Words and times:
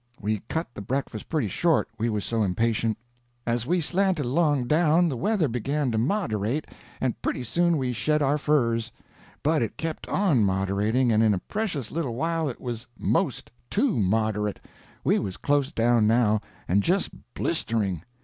We 0.19 0.39
cut 0.49 0.67
the 0.73 0.81
breakfast 0.81 1.29
pretty 1.29 1.47
short, 1.47 1.87
we 1.99 2.09
was 2.09 2.25
so 2.25 2.41
impatient. 2.41 2.97
As 3.45 3.67
we 3.67 3.79
slanted 3.79 4.25
along 4.25 4.65
down, 4.65 5.09
the 5.09 5.15
weather 5.15 5.47
began 5.47 5.91
to 5.91 5.99
moderate, 5.99 6.65
and 6.99 7.21
pretty 7.21 7.43
soon 7.43 7.77
we 7.77 7.93
shed 7.93 8.19
our 8.19 8.39
furs. 8.39 8.91
But 9.43 9.61
it 9.61 9.77
kept 9.77 10.07
on 10.07 10.43
moderating, 10.43 11.11
and 11.11 11.21
in 11.21 11.35
a 11.35 11.39
precious 11.41 11.91
little 11.91 12.15
while 12.15 12.49
it 12.49 12.59
was 12.59 12.87
'most 12.97 13.51
too 13.69 13.95
moderate. 13.97 14.59
We 15.03 15.19
was 15.19 15.37
close 15.37 15.71
down 15.71 16.07
now, 16.07 16.41
and 16.67 16.81
just 16.81 17.11
blistering! 17.35 18.01